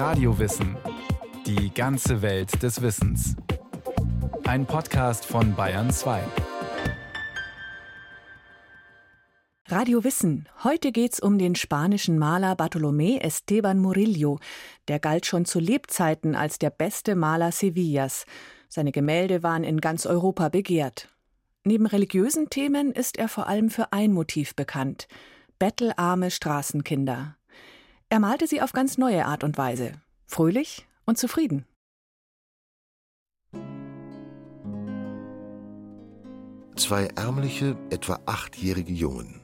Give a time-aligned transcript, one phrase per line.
[0.00, 0.78] Radiowissen.
[1.44, 3.36] Die ganze Welt des Wissens.
[4.44, 6.22] Ein Podcast von Bayern 2.
[9.66, 10.48] Radio Wissen.
[10.64, 14.38] Heute geht's um den spanischen Maler Bartolomé Esteban Murillo.
[14.88, 18.24] Der galt schon zu Lebzeiten als der beste Maler Sevillas.
[18.70, 21.10] Seine Gemälde waren in ganz Europa begehrt.
[21.62, 25.08] Neben religiösen Themen ist er vor allem für ein Motiv bekannt:
[25.58, 27.36] bettelarme Straßenkinder.
[28.12, 29.92] Er malte sie auf ganz neue Art und Weise,
[30.26, 31.64] fröhlich und zufrieden.
[36.74, 39.40] Zwei ärmliche, etwa achtjährige Jungen.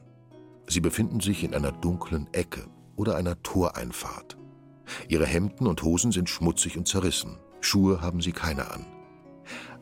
[0.67, 2.67] Sie befinden sich in einer dunklen Ecke
[2.97, 4.37] oder einer Toreinfahrt.
[5.07, 7.39] Ihre Hemden und Hosen sind schmutzig und zerrissen.
[7.61, 8.85] Schuhe haben sie keine an.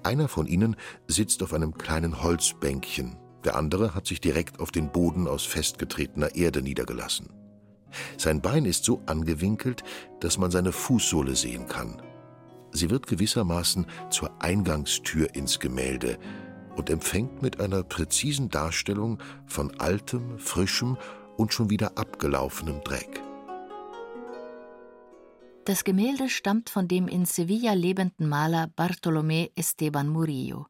[0.03, 0.75] Einer von ihnen
[1.07, 6.35] sitzt auf einem kleinen Holzbänkchen, der andere hat sich direkt auf den Boden aus festgetretener
[6.35, 7.44] Erde niedergelassen.
[8.17, 9.83] Sein Bein ist so angewinkelt,
[10.19, 12.01] dass man seine Fußsohle sehen kann.
[12.71, 16.17] Sie wird gewissermaßen zur Eingangstür ins Gemälde
[16.75, 20.97] und empfängt mit einer präzisen Darstellung von altem, frischem
[21.37, 23.21] und schon wieder abgelaufenem Dreck.
[25.65, 30.67] Das Gemälde stammt von dem in Sevilla lebenden Maler Bartolomé Esteban Murillo.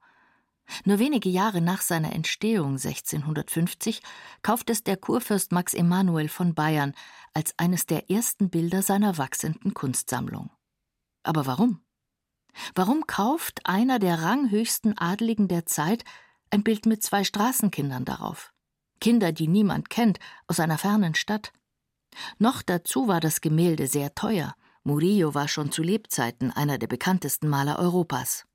[0.83, 4.02] Nur wenige Jahre nach seiner Entstehung 1650
[4.41, 6.94] kauft es der Kurfürst Max Emanuel von Bayern
[7.33, 10.49] als eines der ersten Bilder seiner wachsenden Kunstsammlung.
[11.23, 11.81] Aber warum?
[12.73, 16.03] Warum kauft einer der ranghöchsten Adeligen der Zeit
[16.49, 18.53] ein Bild mit zwei Straßenkindern darauf?
[19.02, 21.52] Kinder, die niemand kennt, aus einer fernen Stadt.
[22.38, 24.55] Noch dazu war das Gemälde sehr teuer.
[24.83, 28.45] Murillo war schon zu Lebzeiten einer der bekanntesten Maler Europas.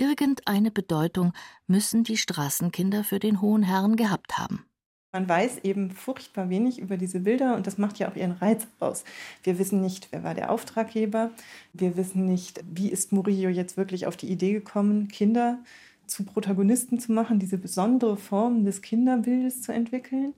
[0.00, 1.34] Irgendeine Bedeutung
[1.66, 4.64] müssen die Straßenkinder für den hohen Herrn gehabt haben.
[5.12, 8.66] Man weiß eben furchtbar wenig über diese Bilder und das macht ja auch ihren Reiz
[8.78, 9.04] aus.
[9.42, 11.32] Wir wissen nicht, wer war der Auftraggeber.
[11.74, 15.58] Wir wissen nicht, wie ist Murillo jetzt wirklich auf die Idee gekommen, Kinder
[16.06, 20.32] zu Protagonisten zu machen, diese besondere Form des Kinderbildes zu entwickeln.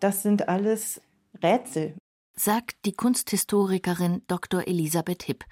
[0.00, 1.00] Das sind alles
[1.40, 1.94] Rätsel.
[2.34, 4.66] Sagt die Kunsthistorikerin Dr.
[4.66, 5.44] Elisabeth Hipp.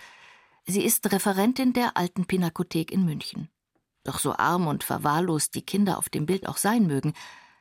[0.69, 3.49] Sie ist Referentin der Alten Pinakothek in München.
[4.03, 7.12] Doch so arm und verwahrlost die Kinder auf dem Bild auch sein mögen,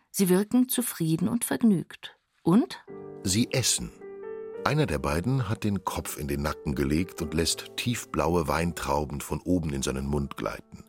[0.10, 2.18] sie wirken zufrieden und vergnügt.
[2.42, 2.84] Und?
[3.24, 3.92] Sie essen.
[4.64, 9.40] Einer der beiden hat den Kopf in den Nacken gelegt und lässt tiefblaue Weintrauben von
[9.42, 10.84] oben in seinen Mund gleiten.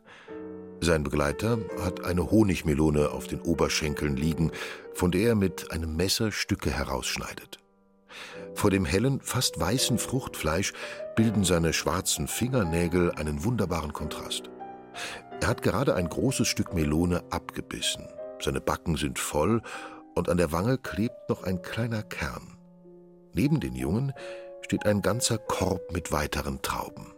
[0.81, 4.51] Sein Begleiter hat eine Honigmelone auf den Oberschenkeln liegen,
[4.95, 7.59] von der er mit einem Messer Stücke herausschneidet.
[8.57, 10.73] Vor dem hellen, fast weißen Fruchtfleisch
[11.15, 14.49] bilden seine schwarzen Fingernägel einen wunderbaren Kontrast.
[15.39, 18.07] Er hat gerade ein großes Stück Melone abgebissen.
[18.41, 19.61] Seine Backen sind voll
[20.15, 22.57] und an der Wange klebt noch ein kleiner Kern.
[23.35, 24.11] Neben den Jungen
[24.61, 27.13] steht ein ganzer Korb mit weiteren Trauben.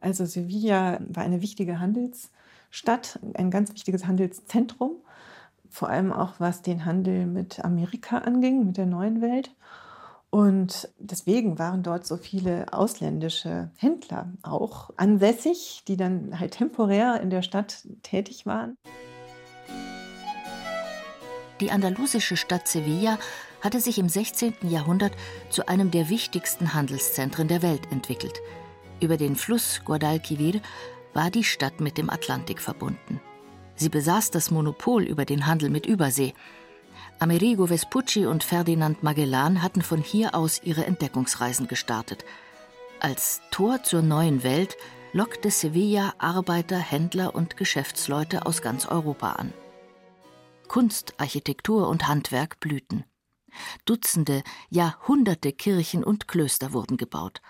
[0.00, 4.96] Also Sevilla war eine wichtige Handelsstadt, ein ganz wichtiges Handelszentrum
[5.70, 9.50] vor allem auch was den Handel mit Amerika anging, mit der neuen Welt.
[10.30, 17.30] Und deswegen waren dort so viele ausländische Händler auch ansässig, die dann halt temporär in
[17.30, 18.76] der Stadt tätig waren.
[21.60, 23.18] Die andalusische Stadt Sevilla
[23.62, 24.54] hatte sich im 16.
[24.68, 25.12] Jahrhundert
[25.50, 28.40] zu einem der wichtigsten Handelszentren der Welt entwickelt.
[29.00, 30.60] Über den Fluss Guadalquivir
[31.14, 33.20] war die Stadt mit dem Atlantik verbunden.
[33.78, 36.34] Sie besaß das Monopol über den Handel mit Übersee.
[37.20, 42.24] Amerigo Vespucci und Ferdinand Magellan hatten von hier aus ihre Entdeckungsreisen gestartet.
[42.98, 44.76] Als Tor zur neuen Welt
[45.12, 49.52] lockte Sevilla Arbeiter, Händler und Geschäftsleute aus ganz Europa an.
[50.66, 53.04] Kunst, Architektur und Handwerk blühten.
[53.84, 57.40] Dutzende, ja hunderte Kirchen und Klöster wurden gebaut.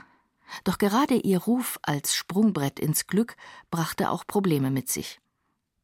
[0.65, 3.37] Doch gerade ihr Ruf als Sprungbrett ins Glück
[3.71, 5.21] brachte auch Probleme mit sich.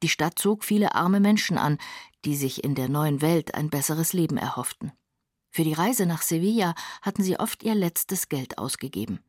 [0.05, 1.79] Die Stadt zog viele arme Menschen an,
[2.27, 4.93] die sich in der neuen Welt ein besseres Leben erhofften.
[5.49, 9.21] Für die Reise nach Sevilla hatten sie oft ihr letztes Geld ausgegeben.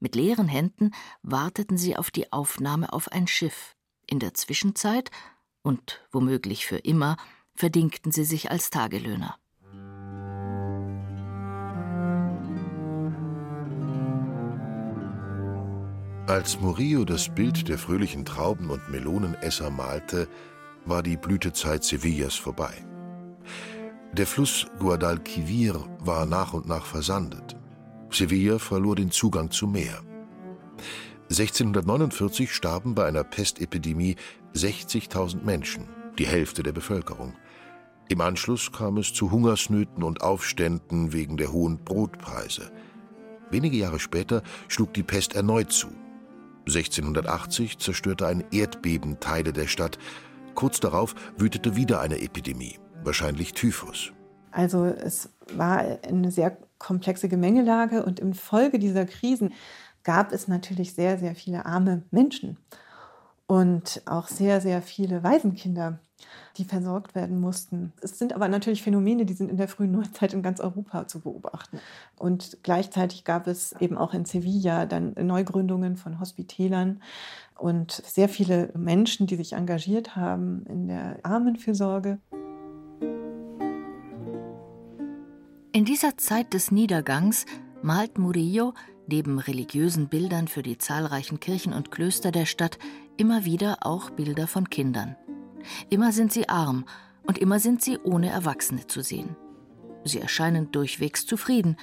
[0.00, 0.90] Mit leeren Händen
[1.22, 3.76] warteten sie auf die Aufnahme auf ein Schiff.
[4.08, 5.12] In der Zwischenzeit
[5.62, 7.16] und womöglich für immer
[7.54, 9.38] verdingten sie sich als Tagelöhner.
[16.28, 20.28] Als Murillo das Bild der fröhlichen Trauben- und Melonenesser malte,
[20.84, 22.84] war die Blütezeit Sevillas vorbei.
[24.12, 27.56] Der Fluss Guadalquivir war nach und nach versandet.
[28.10, 30.02] Sevilla verlor den Zugang zum Meer.
[31.30, 34.16] 1649 starben bei einer Pestepidemie
[34.52, 35.88] 60.000 Menschen,
[36.18, 37.36] die Hälfte der Bevölkerung.
[38.10, 42.70] Im Anschluss kam es zu Hungersnöten und Aufständen wegen der hohen Brotpreise.
[43.50, 45.88] Wenige Jahre später schlug die Pest erneut zu.
[46.68, 49.98] 1680 zerstörte ein Erdbeben Teile der Stadt.
[50.54, 54.12] Kurz darauf wütete wieder eine Epidemie, wahrscheinlich Typhus.
[54.50, 59.52] Also es war eine sehr komplexe Gemengelage und infolge dieser Krisen
[60.04, 62.56] gab es natürlich sehr, sehr viele arme Menschen
[63.46, 65.98] und auch sehr, sehr viele Waisenkinder,
[66.56, 67.92] die versorgt werden mussten.
[68.00, 71.20] Es sind aber natürlich Phänomene, die sind in der frühen Neuzeit in ganz Europa zu
[71.20, 71.78] beobachten.
[72.16, 77.00] Und gleichzeitig gab es eben auch in Sevilla dann Neugründungen von Hospitälern
[77.56, 82.18] und sehr viele Menschen, die sich engagiert haben in der Armenfürsorge.
[85.72, 87.46] In dieser Zeit des Niedergangs
[87.82, 88.74] malt Murillo
[89.06, 92.78] neben religiösen Bildern für die zahlreichen Kirchen und Klöster der Stadt
[93.16, 95.16] immer wieder auch Bilder von Kindern.
[95.90, 96.84] Immer sind sie arm
[97.22, 99.36] und immer sind sie ohne Erwachsene zu sehen.
[100.04, 101.76] Sie erscheinen durchwegs zufrieden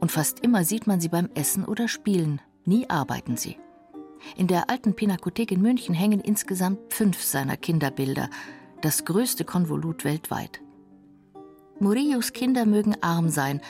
[0.00, 3.56] und fast immer sieht man sie beim Essen oder Spielen, nie arbeiten sie.
[4.36, 8.30] In der alten Pinakothek in München hängen insgesamt fünf seiner Kinderbilder,
[8.80, 10.60] das größte Konvolut weltweit.
[11.78, 13.60] Murillos Kinder mögen arm sein,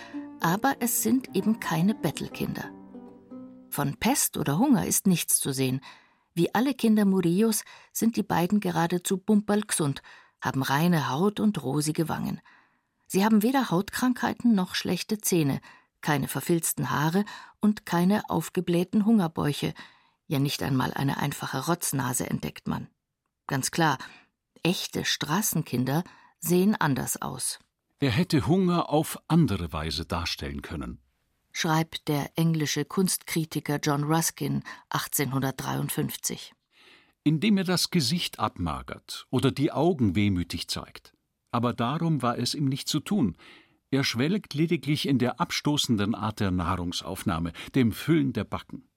[0.41, 2.65] aber es sind eben keine Bettelkinder.
[3.71, 5.81] Von Pest oder Hunger ist nichts zu sehen.
[6.35, 10.03] Wie alle Kinder Murillos sind die beiden geradezu bumperlgesund,
[10.41, 12.41] haben reine Haut und rosige Wangen.
[13.07, 15.61] Sie haben weder Hautkrankheiten noch schlechte Zähne,
[16.01, 17.25] keine verfilzten Haare
[17.61, 19.75] und keine aufgeblähten Hungerbäuche,
[20.27, 22.89] ja nicht einmal eine einfache Rotznase entdeckt man.
[23.47, 23.99] Ganz klar,
[24.63, 26.05] echte Straßenkinder
[26.39, 27.59] sehen anders aus.
[28.01, 31.01] Er hätte Hunger auf andere Weise darstellen können,
[31.53, 36.53] schreibt der englische Kunstkritiker John Ruskin 1853.
[37.25, 41.13] Indem er das Gesicht abmagert oder die Augen wehmütig zeigt.
[41.53, 43.37] Aber darum war es ihm nicht zu tun.
[43.91, 48.89] Er schwelgt lediglich in der abstoßenden Art der Nahrungsaufnahme, dem Füllen der Backen.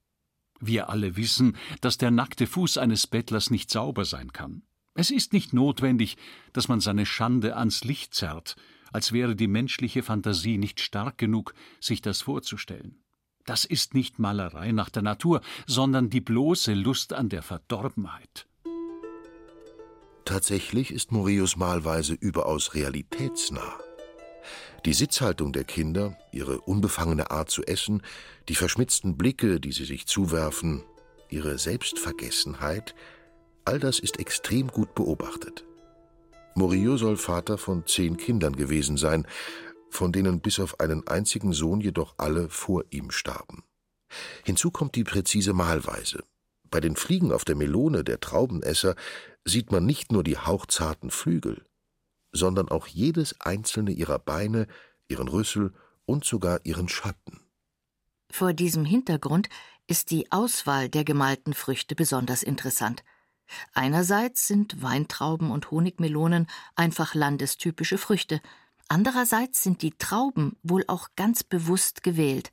[0.62, 4.64] Wir alle wissen, dass der nackte Fuß eines Bettlers nicht sauber sein kann.
[4.94, 6.16] Es ist nicht notwendig,
[6.54, 8.56] dass man seine Schande ans Licht zerrt,
[8.96, 13.04] als wäre die menschliche Fantasie nicht stark genug, sich das vorzustellen.
[13.44, 18.48] Das ist nicht Malerei nach der Natur, sondern die bloße Lust an der Verdorbenheit.
[20.24, 23.78] Tatsächlich ist Murillos Malweise überaus realitätsnah.
[24.86, 28.02] Die Sitzhaltung der Kinder, ihre unbefangene Art zu essen,
[28.48, 30.84] die verschmitzten Blicke, die sie sich zuwerfen,
[31.28, 32.96] ihre Selbstvergessenheit,
[33.66, 35.66] all das ist extrem gut beobachtet.
[36.56, 39.28] Murillo soll Vater von zehn Kindern gewesen sein,
[39.90, 43.64] von denen bis auf einen einzigen Sohn jedoch alle vor ihm starben.
[44.44, 46.24] Hinzu kommt die präzise Malweise.
[46.70, 48.96] Bei den Fliegen auf der Melone der Traubenesser
[49.44, 51.66] sieht man nicht nur die hauchzarten Flügel,
[52.32, 54.68] sondern auch jedes einzelne ihrer Beine,
[55.08, 55.74] ihren Rüssel
[56.06, 57.42] und sogar ihren Schatten.
[58.32, 59.50] Vor diesem Hintergrund
[59.88, 63.04] ist die Auswahl der gemalten Früchte besonders interessant.
[63.74, 68.42] Einerseits sind Weintrauben und Honigmelonen einfach landestypische Früchte,
[68.88, 72.52] andererseits sind die Trauben wohl auch ganz bewusst gewählt.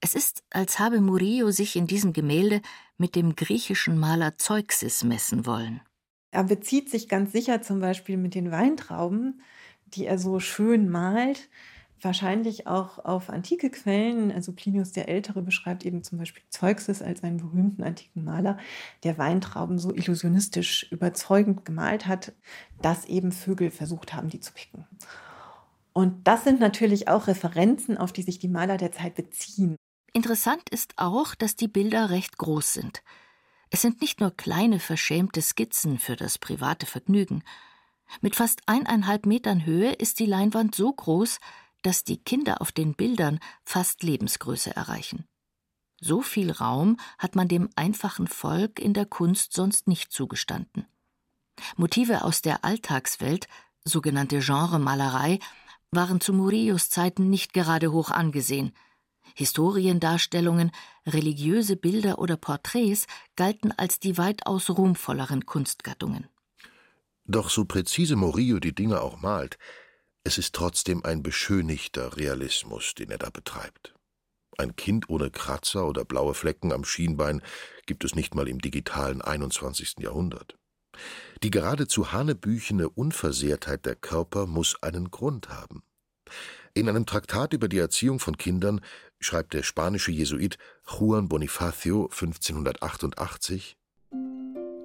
[0.00, 2.60] Es ist, als habe Murillo sich in diesem Gemälde
[2.98, 5.80] mit dem griechischen Maler Zeuxis messen wollen.
[6.30, 9.40] Er bezieht sich ganz sicher zum Beispiel mit den Weintrauben,
[9.86, 11.48] die er so schön malt,
[12.00, 14.30] wahrscheinlich auch auf antike Quellen.
[14.32, 18.58] Also Plinius der Ältere beschreibt eben zum Beispiel Zeuxis als einen berühmten antiken Maler,
[19.02, 22.32] der Weintrauben so illusionistisch überzeugend gemalt hat,
[22.82, 24.84] dass eben Vögel versucht haben, die zu picken.
[25.92, 29.76] Und das sind natürlich auch Referenzen, auf die sich die Maler der Zeit beziehen.
[30.12, 33.02] Interessant ist auch, dass die Bilder recht groß sind.
[33.70, 37.42] Es sind nicht nur kleine verschämte Skizzen für das private Vergnügen.
[38.20, 41.40] Mit fast eineinhalb Metern Höhe ist die Leinwand so groß,
[41.86, 45.24] dass die Kinder auf den Bildern fast Lebensgröße erreichen.
[46.00, 50.88] So viel Raum hat man dem einfachen Volk in der Kunst sonst nicht zugestanden.
[51.76, 53.46] Motive aus der Alltagswelt,
[53.84, 55.38] sogenannte Genremalerei,
[55.92, 58.72] waren zu Murillos Zeiten nicht gerade hoch angesehen.
[59.36, 60.72] Historiendarstellungen,
[61.06, 66.26] religiöse Bilder oder Porträts galten als die weitaus ruhmvolleren Kunstgattungen.
[67.26, 69.56] Doch so präzise Murillo die Dinge auch malt,
[70.26, 73.94] es ist trotzdem ein beschönigter Realismus, den er da betreibt.
[74.58, 77.42] Ein Kind ohne Kratzer oder blaue Flecken am Schienbein
[77.86, 80.00] gibt es nicht mal im digitalen 21.
[80.00, 80.58] Jahrhundert.
[81.44, 85.84] Die geradezu hanebüchene Unversehrtheit der Körper muss einen Grund haben.
[86.74, 88.80] In einem Traktat über die Erziehung von Kindern
[89.20, 93.76] schreibt der spanische Jesuit Juan Bonifacio 1588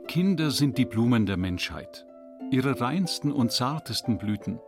[0.07, 2.05] Kinder sind die Blumen der Menschheit,
[2.51, 4.59] ihre reinsten und zartesten Blüten.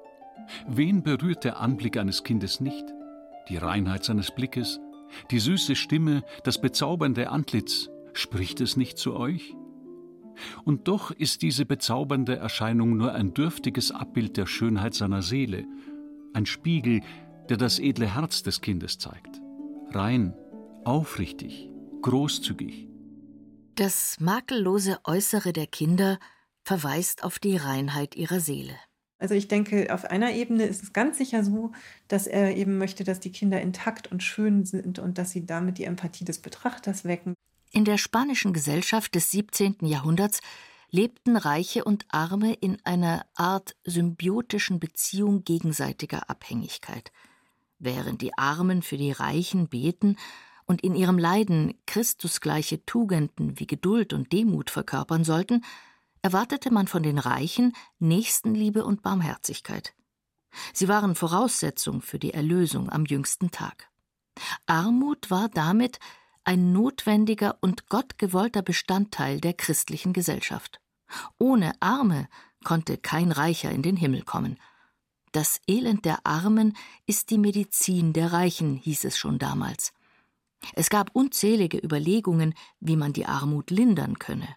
[0.67, 2.85] Wen berührt der Anblick eines Kindes nicht?
[3.50, 4.79] Die Reinheit seines Blickes,
[5.31, 9.55] die süße Stimme, das bezaubernde Antlitz, spricht es nicht zu euch?
[10.65, 15.65] Und doch ist diese bezaubernde Erscheinung nur ein dürftiges Abbild der Schönheit seiner Seele,
[16.33, 17.01] ein Spiegel,
[17.50, 19.41] der das edle Herz des Kindes zeigt.
[19.91, 20.33] Rein,
[20.85, 21.69] aufrichtig,
[22.01, 22.88] großzügig.
[23.75, 26.19] Das makellose Äußere der Kinder
[26.63, 28.75] verweist auf die Reinheit ihrer Seele.
[29.20, 31.72] Also ich denke, auf einer Ebene ist es ganz sicher so,
[32.08, 35.77] dass er eben möchte, dass die Kinder intakt und schön sind und dass sie damit
[35.77, 37.34] die Empathie des Betrachters wecken.
[37.72, 39.77] In der spanischen Gesellschaft des 17.
[39.82, 40.41] Jahrhunderts
[40.91, 47.12] lebten Reiche und Arme in einer Art symbiotischen Beziehung gegenseitiger Abhängigkeit.
[47.79, 50.17] Während die Armen für die Reichen beten
[50.65, 55.63] und in ihrem Leiden Christusgleiche Tugenden wie Geduld und Demut verkörpern sollten,
[56.23, 59.93] erwartete man von den Reichen Nächstenliebe und Barmherzigkeit.
[60.73, 63.89] Sie waren Voraussetzung für die Erlösung am jüngsten Tag.
[64.65, 65.99] Armut war damit
[66.43, 70.79] ein notwendiger und gottgewollter Bestandteil der christlichen Gesellschaft.
[71.37, 72.27] Ohne Arme
[72.63, 74.57] konnte kein Reicher in den Himmel kommen.
[75.31, 79.93] Das Elend der Armen ist die Medizin der Reichen, hieß es schon damals.
[80.73, 84.47] Es gab unzählige Überlegungen, wie man die Armut lindern könne.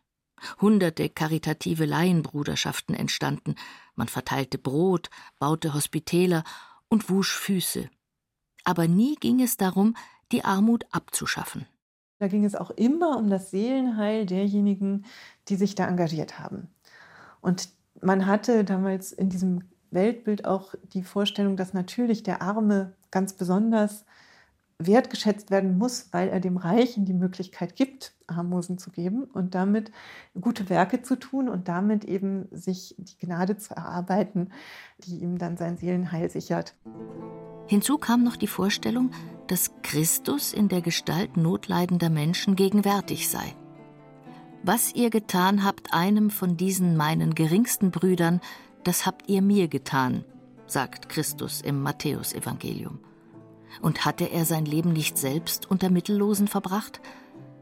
[0.60, 3.54] Hunderte karitative Laienbruderschaften entstanden,
[3.94, 6.44] man verteilte Brot, baute Hospitäler
[6.88, 7.88] und wusch Füße.
[8.64, 9.96] Aber nie ging es darum,
[10.32, 11.66] die Armut abzuschaffen.
[12.18, 15.04] Da ging es auch immer um das Seelenheil derjenigen,
[15.48, 16.68] die sich da engagiert haben.
[17.40, 17.68] Und
[18.00, 24.04] man hatte damals in diesem Weltbild auch die Vorstellung, dass natürlich der Arme ganz besonders
[24.78, 29.90] wertgeschätzt werden muss, weil er dem Reichen die Möglichkeit gibt, Armosen zu geben und damit
[30.38, 34.50] gute Werke zu tun und damit eben sich die Gnade zu erarbeiten,
[34.98, 36.74] die ihm dann sein Seelenheil sichert.
[37.66, 39.10] Hinzu kam noch die Vorstellung,
[39.46, 43.56] dass Christus in der Gestalt notleidender Menschen gegenwärtig sei.
[44.62, 48.40] Was ihr getan habt einem von diesen meinen geringsten Brüdern,
[48.84, 50.24] das habt ihr mir getan,
[50.66, 52.98] sagt Christus im Matthäusevangelium.
[53.80, 57.00] Und hatte er sein Leben nicht selbst unter Mittellosen verbracht?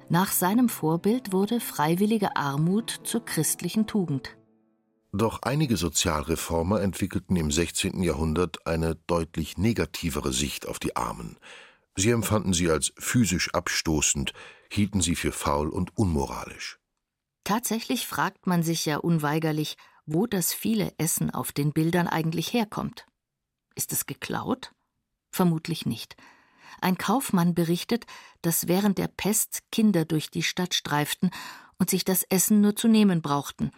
[0.08, 4.36] Nach seinem Vorbild wurde freiwillige Armut zur christlichen Tugend.
[5.12, 8.02] Doch einige Sozialreformer entwickelten im 16.
[8.02, 11.38] Jahrhundert eine deutlich negativere Sicht auf die Armen.
[11.96, 14.32] Sie empfanden sie als physisch abstoßend,
[14.70, 16.80] hielten sie für faul und unmoralisch.
[17.44, 23.06] Tatsächlich fragt man sich ja unweigerlich, wo das viele Essen auf den Bildern eigentlich herkommt.
[23.76, 24.72] Ist es geklaut?
[25.34, 26.16] Vermutlich nicht.
[26.80, 28.06] Ein Kaufmann berichtet,
[28.42, 31.32] dass während der Pest Kinder durch die Stadt streiften
[31.76, 33.72] und sich das Essen nur zu nehmen brauchten.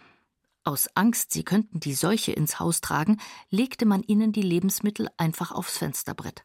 [0.63, 5.51] Aus Angst, sie könnten die Seuche ins Haus tragen, legte man ihnen die Lebensmittel einfach
[5.51, 6.43] aufs Fensterbrett.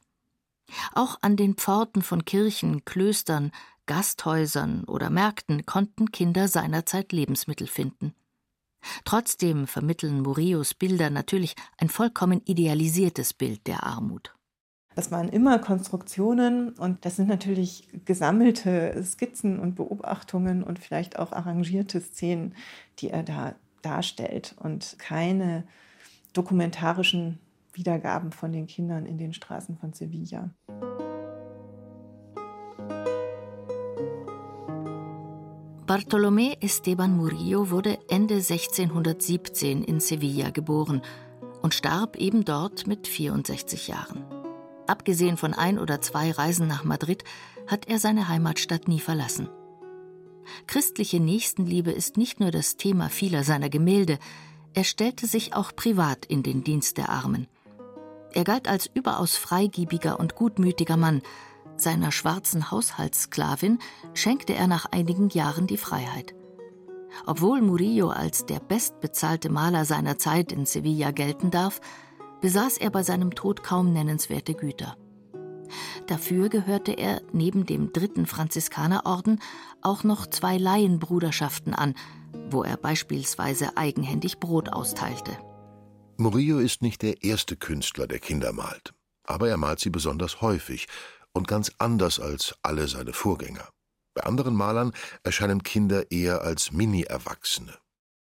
[0.95, 3.53] Auch an den Pforten von Kirchen, Klöstern,
[3.85, 8.15] Gasthäusern oder Märkten konnten Kinder seinerzeit Lebensmittel finden.
[9.05, 14.35] Trotzdem vermitteln Murillos Bilder natürlich ein vollkommen idealisiertes Bild der Armut.
[14.95, 21.33] Das waren immer Konstruktionen und das sind natürlich gesammelte Skizzen und Beobachtungen und vielleicht auch
[21.33, 22.55] arrangierte Szenen,
[22.99, 25.65] die er da darstellt und keine
[26.33, 27.39] dokumentarischen
[27.73, 30.51] Wiedergaben von den Kindern in den Straßen von Sevilla.
[35.87, 41.03] Bartolomé Esteban Murillo wurde Ende 1617 in Sevilla geboren
[41.61, 44.25] und starb eben dort mit 64 Jahren.
[44.93, 47.25] Abgesehen von ein oder zwei Reisen nach Madrid
[47.67, 49.49] hat er seine Heimatstadt nie verlassen.
[50.67, 54.19] Christliche Nächstenliebe ist nicht nur das Thema vieler seiner Gemälde,
[54.75, 57.47] er stellte sich auch privat in den Dienst der Armen.
[58.35, 61.23] Er galt als überaus freigiebiger und gutmütiger Mann.
[61.77, 63.79] Seiner schwarzen Haushaltssklavin
[64.13, 66.35] schenkte er nach einigen Jahren die Freiheit.
[67.25, 71.81] Obwohl Murillo als der bestbezahlte Maler seiner Zeit in Sevilla gelten darf,
[72.43, 74.97] besaß er bei seinem Tod kaum nennenswerte Güter.
[76.07, 79.41] Dafür gehörte er neben dem dritten Franziskanerorden
[79.81, 81.95] auch noch zwei Laienbruderschaften an,
[82.51, 85.39] wo er beispielsweise eigenhändig Brot austeilte.
[86.19, 88.93] Murillo ist nicht der erste Künstler, der Kinder malt,
[89.25, 90.87] aber er malt sie besonders häufig
[91.33, 93.69] und ganz anders als alle seine Vorgänger.
[94.15, 97.73] Bei anderen Malern erscheinen Kinder eher als Mini-Erwachsene.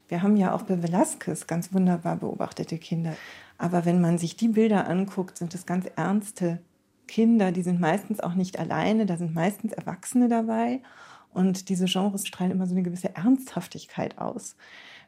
[0.07, 3.15] Wir haben ja auch bei Velázquez ganz wunderbar beobachtete Kinder.
[3.61, 6.63] Aber wenn man sich die Bilder anguckt, sind es ganz ernste
[7.07, 10.81] Kinder, die sind meistens auch nicht alleine, da sind meistens Erwachsene dabei.
[11.29, 14.55] Und diese Genres strahlen immer so eine gewisse Ernsthaftigkeit aus.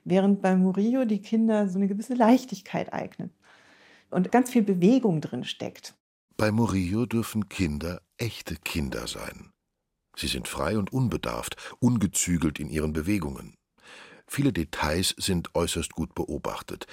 [0.03, 3.31] Während bei Murillo die Kinder so eine gewisse Leichtigkeit eignen.
[4.12, 5.95] und ganz viel Bewegung drin steckt.
[6.38, 9.50] Bei Murillo dürfen Kinder echte Kinder sein.
[10.15, 13.55] Sie sind frei und unbedarft, ungezügelt in ihren Bewegungen.
[14.27, 16.86] Viele Details sind äußerst gut beobachtet.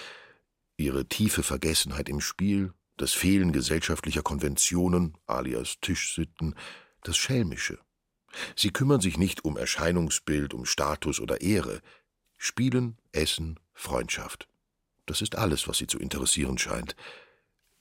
[0.81, 6.55] Ihre tiefe Vergessenheit im Spiel, das Fehlen gesellschaftlicher Konventionen, alias Tischsitten,
[7.03, 7.79] das Schelmische.
[8.57, 11.81] Sie kümmern sich nicht um Erscheinungsbild, um Status oder Ehre.
[12.39, 14.49] Spielen, Essen, Freundschaft.
[15.05, 16.97] Das ist alles, was sie zu interessieren scheint.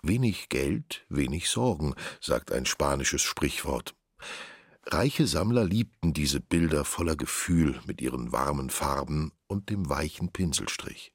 [0.02, 3.96] Wenig Geld, wenig Sorgen, sagt ein spanisches Sprichwort.
[4.86, 11.14] Reiche Sammler liebten diese Bilder voller Gefühl mit ihren warmen Farben und dem weichen Pinselstrich.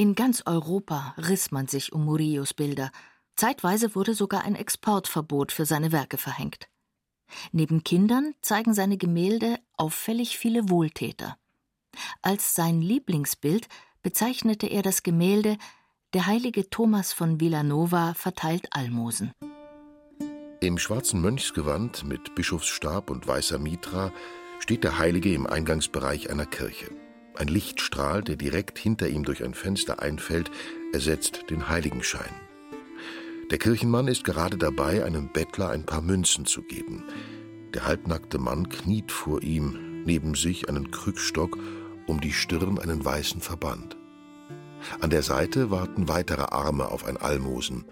[0.00, 2.90] In ganz Europa riss man sich um Murillos Bilder.
[3.36, 6.70] Zeitweise wurde sogar ein Exportverbot für seine Werke verhängt.
[7.52, 11.36] Neben Kindern zeigen seine Gemälde auffällig viele Wohltäter.
[12.22, 13.68] Als sein Lieblingsbild
[14.02, 15.58] bezeichnete er das Gemälde
[16.14, 19.34] Der heilige Thomas von Villanova verteilt Almosen.
[20.60, 24.14] Im schwarzen Mönchsgewand mit Bischofsstab und weißer Mitra
[24.60, 26.90] steht der Heilige im Eingangsbereich einer Kirche.
[27.40, 30.50] Ein Lichtstrahl, der direkt hinter ihm durch ein Fenster einfällt,
[30.92, 32.34] ersetzt den Heiligenschein.
[33.50, 37.02] Der Kirchenmann ist gerade dabei, einem Bettler ein paar Münzen zu geben.
[37.72, 41.56] Der halbnackte Mann kniet vor ihm, neben sich einen Krückstock,
[42.06, 43.96] um die Stirn einen weißen Verband.
[45.00, 47.86] An der Seite warten weitere Arme auf ein Almosen.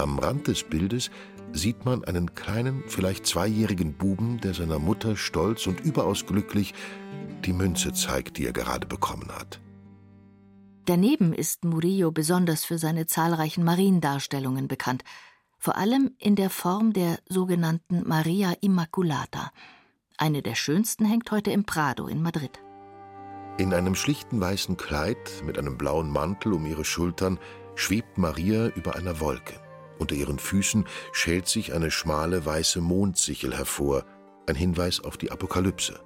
[0.00, 1.10] Am Rand des Bildes
[1.52, 6.72] sieht man einen kleinen, vielleicht zweijährigen Buben, der seiner Mutter stolz und überaus glücklich
[7.44, 9.60] die Münze zeigt, die er gerade bekommen hat.
[10.86, 15.04] Daneben ist Murillo besonders für seine zahlreichen Mariendarstellungen bekannt,
[15.58, 19.52] vor allem in der Form der sogenannten Maria Immaculata.
[20.16, 22.58] Eine der schönsten hängt heute im Prado in Madrid.
[23.58, 27.38] In einem schlichten weißen Kleid mit einem blauen Mantel um ihre Schultern
[27.74, 29.59] schwebt Maria über einer Wolke.
[30.00, 34.06] Unter ihren Füßen schält sich eine schmale weiße Mondsichel hervor,
[34.46, 36.00] ein Hinweis auf die Apokalypse.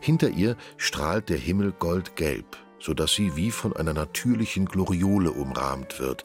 [0.00, 6.00] Hinter ihr strahlt der Himmel goldgelb, so dass sie wie von einer natürlichen Gloriole umrahmt
[6.00, 6.24] wird.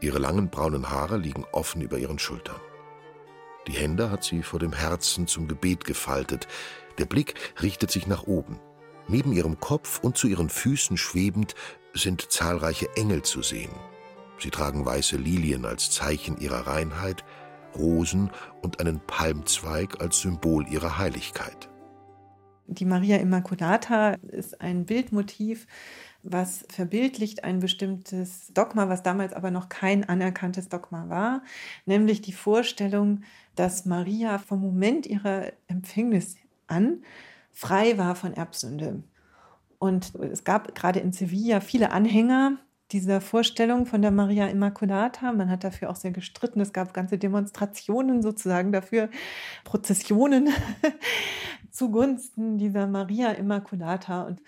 [0.00, 2.60] Ihre langen braunen Haare liegen offen über ihren Schultern.
[3.66, 6.48] Die Hände hat sie vor dem Herzen zum Gebet gefaltet.
[6.96, 8.58] Der Blick richtet sich nach oben.
[9.06, 11.54] Neben ihrem Kopf und zu ihren Füßen schwebend
[11.92, 13.72] sind zahlreiche Engel zu sehen.
[14.38, 17.24] Sie tragen weiße Lilien als Zeichen ihrer Reinheit,
[17.76, 18.30] Rosen
[18.62, 21.68] und einen Palmzweig als Symbol ihrer Heiligkeit.
[22.68, 25.66] Die Maria Immaculata ist ein Bildmotiv,
[26.22, 31.42] was verbildlicht ein bestimmtes Dogma, was damals aber noch kein anerkanntes Dogma war,
[31.84, 33.22] nämlich die Vorstellung,
[33.54, 37.02] dass Maria vom Moment ihrer Empfängnis an
[37.52, 39.04] frei war von Erbsünde.
[39.78, 42.58] Und es gab gerade in Sevilla viele Anhänger
[42.92, 45.32] dieser Vorstellung von der Maria Immaculata.
[45.32, 46.60] Man hat dafür auch sehr gestritten.
[46.60, 49.10] Es gab ganze Demonstrationen sozusagen dafür,
[49.64, 50.50] Prozessionen
[51.70, 54.22] zugunsten dieser Maria Immaculata.
[54.22, 54.40] Und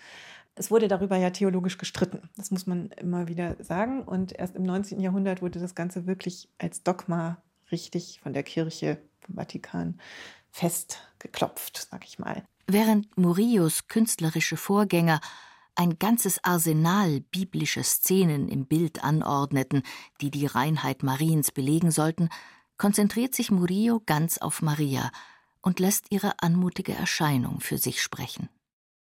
[0.55, 2.29] es wurde darüber ja theologisch gestritten.
[2.37, 4.03] Das muss man immer wieder sagen.
[4.03, 4.99] Und erst im 19.
[4.99, 9.99] Jahrhundert wurde das Ganze wirklich als Dogma richtig von der Kirche, vom Vatikan,
[10.51, 12.43] festgeklopft, sag ich mal.
[12.67, 15.19] Während Murillos künstlerische Vorgänger
[15.79, 19.83] ein ganzes Arsenal biblischer Szenen im Bild anordneten,
[20.19, 22.27] die die Reinheit Mariens belegen sollten,
[22.77, 25.09] konzentriert sich Murillo ganz auf Maria
[25.61, 28.49] und lässt ihre anmutige Erscheinung für sich sprechen.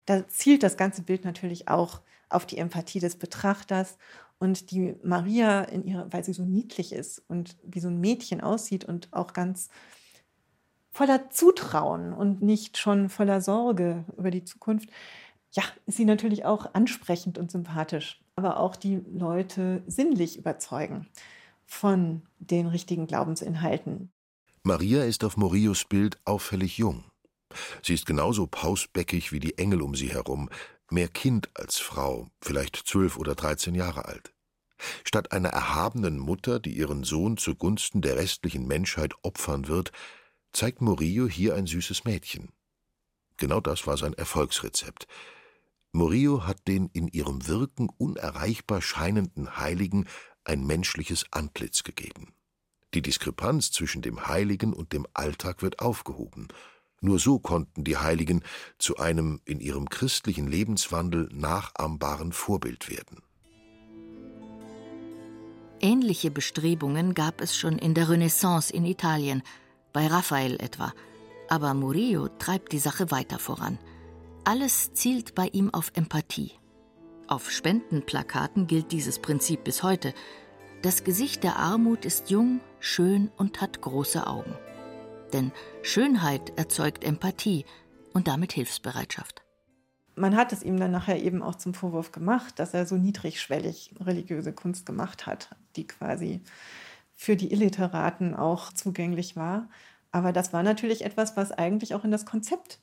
[0.07, 3.97] Da zielt das ganze Bild natürlich auch auf die Empathie des Betrachters
[4.41, 8.41] und die Maria in ihrer, weil sie so niedlich ist und wie so ein Mädchen
[8.41, 9.69] aussieht und auch ganz
[10.91, 14.89] voller Zutrauen und nicht schon voller Sorge über die Zukunft,
[15.55, 21.09] ja, ist sie natürlich auch ansprechend und sympathisch, aber auch die Leute sinnlich überzeugen
[21.67, 24.11] von den richtigen Glaubensinhalten.
[24.63, 27.05] Maria ist auf Morillos Bild auffällig jung.
[27.83, 30.49] Sie ist genauso pausbäckig wie die Engel um sie herum,
[30.91, 34.35] mehr Kind als Frau, vielleicht zwölf oder dreizehn Jahre alt.
[35.05, 39.93] Statt einer erhabenen Mutter, die ihren Sohn zugunsten der restlichen Menschheit opfern wird,
[40.53, 42.53] zeigt Murillo hier ein süßes Mädchen.
[43.37, 45.07] Genau das war sein Erfolgsrezept.
[45.95, 50.09] Murillo hat den in ihrem Wirken unerreichbar scheinenden Heiligen
[50.43, 52.35] ein menschliches Antlitz gegeben.
[52.95, 56.49] Die Diskrepanz zwischen dem Heiligen und dem Alltag wird aufgehoben.
[57.01, 58.43] Nur so konnten die Heiligen
[58.77, 63.23] zu einem in ihrem christlichen Lebenswandel nachahmbaren Vorbild werden.
[65.81, 69.45] Ähnliche Bestrebungen gab es schon in der Renaissance in Italien,
[69.93, 70.93] bei Raphael etwa.
[71.49, 73.79] Aber Murillo treibt die Sache weiter voran–
[74.45, 76.53] alles zielt bei ihm auf Empathie.
[77.29, 80.13] Auf Spendenplakaten gilt dieses Prinzip bis heute.
[80.83, 84.55] Das Gesicht der Armut ist jung, schön und hat große Augen.
[85.33, 85.51] Denn
[85.83, 87.65] Schönheit erzeugt Empathie
[88.13, 89.43] und damit Hilfsbereitschaft.
[90.15, 93.95] Man hat es ihm dann nachher eben auch zum Vorwurf gemacht, dass er so niedrigschwellig
[93.99, 96.43] religiöse Kunst gemacht hat, die quasi
[97.15, 99.71] für die Illiteraten auch zugänglich war.
[100.13, 102.79] Aber das war natürlich etwas, was eigentlich auch in das Konzept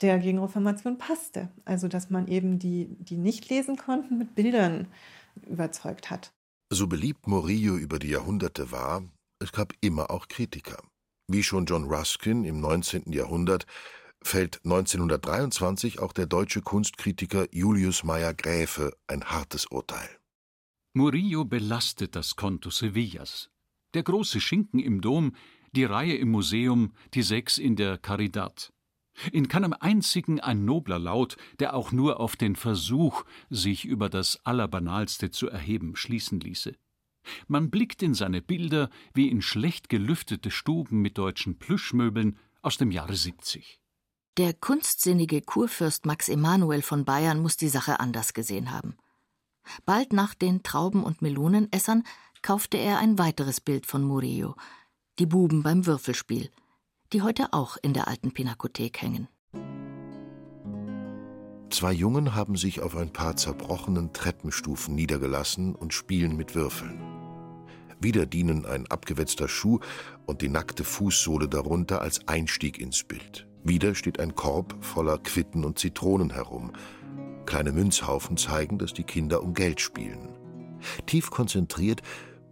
[0.00, 1.50] der Gegenreformation passte.
[1.64, 4.88] Also dass man eben die, die nicht lesen konnten, mit Bildern
[5.46, 6.32] überzeugt hat.
[6.70, 9.02] So beliebt Murillo über die Jahrhunderte war,
[9.40, 10.82] es gab immer auch Kritiker.
[11.28, 13.12] Wie schon John Ruskin im 19.
[13.12, 13.66] Jahrhundert
[14.22, 20.08] fällt 1923 auch der deutsche Kunstkritiker Julius Meyer Gräfe ein hartes Urteil.
[20.94, 23.50] Murillo belastet das Konto Sevillas.
[23.94, 25.34] Der große Schinken im Dom,
[25.72, 28.72] die Reihe im Museum, die sechs in der Caridad.
[29.32, 34.44] In keinem einzigen ein nobler Laut, der auch nur auf den Versuch, sich über das
[34.44, 36.74] Allerbanalste zu erheben, schließen ließe.
[37.46, 42.90] Man blickt in seine Bilder wie in schlecht gelüftete Stuben mit deutschen Plüschmöbeln aus dem
[42.90, 43.80] Jahre 70.
[44.38, 48.96] Der kunstsinnige Kurfürst Max Emanuel von Bayern muss die Sache anders gesehen haben.
[49.84, 52.04] Bald nach den Trauben- und Melonenessern
[52.40, 54.54] kaufte er ein weiteres Bild von Murillo,
[55.18, 56.50] die Buben beim Würfelspiel,
[57.12, 59.28] die heute auch in der alten Pinakothek hängen.
[61.70, 67.00] Zwei Jungen haben sich auf ein paar zerbrochenen Treppenstufen niedergelassen und spielen mit Würfeln.
[68.00, 69.80] Wieder dienen ein abgewetzter Schuh
[70.26, 73.46] und die nackte Fußsohle darunter als Einstieg ins Bild.
[73.64, 76.72] Wieder steht ein Korb voller Quitten und Zitronen herum.
[77.44, 80.30] Kleine Münzhaufen zeigen, dass die Kinder um Geld spielen.
[81.06, 82.02] Tief konzentriert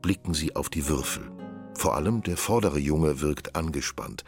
[0.03, 1.31] blicken sie auf die Würfel.
[1.75, 4.25] Vor allem der vordere Junge wirkt angespannt.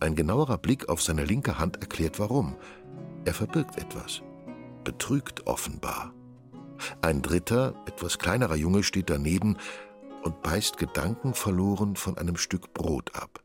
[0.00, 2.56] Ein genauerer Blick auf seine linke Hand erklärt warum.
[3.24, 4.22] Er verbirgt etwas.
[4.84, 6.12] Betrügt offenbar.
[7.02, 9.56] Ein dritter, etwas kleinerer Junge steht daneben
[10.22, 13.42] und beißt gedankenverloren von einem Stück Brot ab.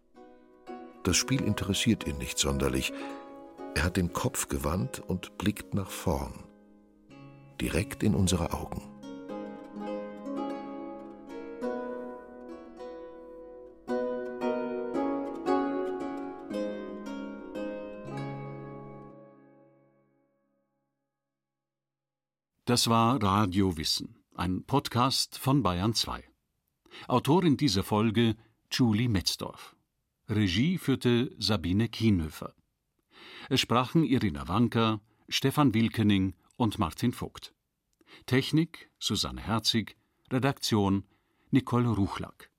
[1.03, 2.93] Das Spiel interessiert ihn nicht sonderlich.
[3.75, 6.33] Er hat den Kopf gewandt und blickt nach vorn.
[7.59, 8.92] Direkt in unsere Augen.
[22.73, 26.23] Das war Radio Wissen, ein Podcast von Bayern 2.
[27.07, 28.35] Autorin dieser Folge
[28.71, 29.75] Julie Metzdorf.
[30.27, 32.55] Regie führte Sabine Kienhöfer.
[33.47, 37.53] Es sprachen Irina Wanker, Stefan Wilkening und Martin Vogt.
[38.25, 39.95] Technik Susanne Herzig,
[40.31, 41.03] Redaktion
[41.51, 42.49] Nicole Ruchlack.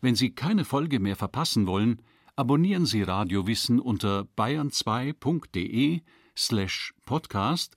[0.00, 2.02] Wenn Sie keine Folge mehr verpassen wollen,
[2.34, 6.00] abonnieren Sie Radio Wissen unter bayern2.de
[6.36, 7.76] slash podcast